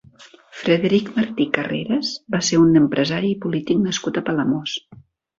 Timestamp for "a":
4.19-4.25